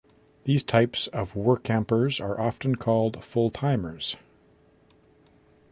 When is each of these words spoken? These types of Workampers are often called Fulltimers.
These 0.45 0.63
types 0.63 1.05
of 1.09 1.33
Workampers 1.33 2.19
are 2.19 2.39
often 2.41 2.73
called 2.73 3.21
Fulltimers. 3.23 4.17